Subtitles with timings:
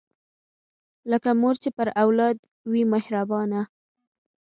[1.11, 2.37] لکه مور چې پر اولاد
[2.71, 3.61] وي مهربانه